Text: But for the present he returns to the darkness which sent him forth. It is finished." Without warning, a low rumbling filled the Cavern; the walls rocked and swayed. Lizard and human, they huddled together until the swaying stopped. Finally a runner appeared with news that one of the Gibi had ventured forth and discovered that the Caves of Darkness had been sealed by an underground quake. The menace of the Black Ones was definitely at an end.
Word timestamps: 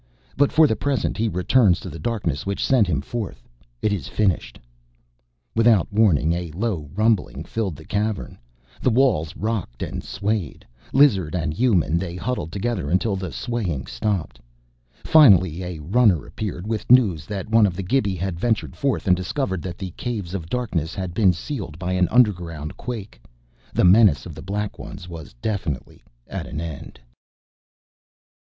But 0.35 0.51
for 0.51 0.65
the 0.65 0.75
present 0.75 1.15
he 1.15 1.27
returns 1.29 1.79
to 1.81 1.87
the 1.87 1.99
darkness 1.99 2.43
which 2.43 2.65
sent 2.65 2.87
him 2.87 3.01
forth. 3.01 3.47
It 3.83 3.93
is 3.93 4.07
finished." 4.07 4.57
Without 5.55 5.93
warning, 5.93 6.33
a 6.33 6.49
low 6.53 6.89
rumbling 6.95 7.43
filled 7.43 7.75
the 7.75 7.85
Cavern; 7.85 8.39
the 8.81 8.89
walls 8.89 9.35
rocked 9.37 9.83
and 9.83 10.03
swayed. 10.03 10.65
Lizard 10.91 11.35
and 11.35 11.53
human, 11.53 11.99
they 11.99 12.15
huddled 12.15 12.51
together 12.51 12.89
until 12.89 13.15
the 13.15 13.31
swaying 13.31 13.85
stopped. 13.85 14.39
Finally 15.03 15.61
a 15.63 15.77
runner 15.77 16.25
appeared 16.25 16.65
with 16.65 16.89
news 16.91 17.27
that 17.27 17.51
one 17.51 17.67
of 17.67 17.75
the 17.75 17.83
Gibi 17.83 18.15
had 18.15 18.39
ventured 18.39 18.75
forth 18.75 19.05
and 19.07 19.15
discovered 19.15 19.61
that 19.61 19.77
the 19.77 19.91
Caves 19.97 20.33
of 20.33 20.49
Darkness 20.49 20.95
had 20.95 21.13
been 21.13 21.31
sealed 21.31 21.77
by 21.77 21.93
an 21.93 22.07
underground 22.09 22.75
quake. 22.75 23.21
The 23.71 23.85
menace 23.85 24.25
of 24.25 24.33
the 24.33 24.41
Black 24.41 24.79
Ones 24.79 25.07
was 25.07 25.33
definitely 25.43 26.03
at 26.27 26.47
an 26.47 26.59
end. 26.59 26.99